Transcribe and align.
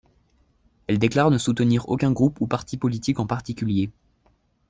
Elle 0.87 0.97
déclare 0.97 1.29
ne 1.29 1.37
soutenir 1.37 1.87
aucun 1.87 2.11
groupe 2.11 2.41
ou 2.41 2.47
parti 2.47 2.75
politique 2.75 3.19
en 3.19 3.27
particulier. 3.27 3.91